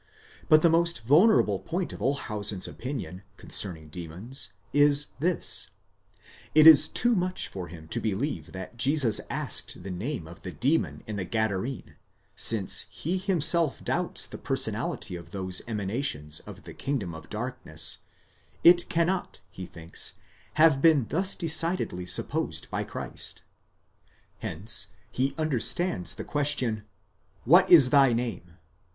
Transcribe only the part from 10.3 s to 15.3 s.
the demon in the Gadarene; since he himself doubts the person ality of